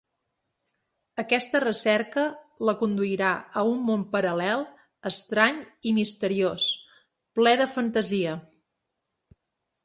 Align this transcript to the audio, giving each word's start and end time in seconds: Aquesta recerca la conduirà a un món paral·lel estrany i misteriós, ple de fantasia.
Aquesta 1.23 1.59
recerca 1.63 2.23
la 2.69 2.75
conduirà 2.79 3.29
a 3.61 3.63
un 3.73 3.83
món 3.89 4.05
paral·lel 4.15 4.65
estrany 5.11 5.61
i 5.91 5.95
misteriós, 5.99 6.67
ple 7.39 7.55
de 7.63 7.69
fantasia. 7.77 8.35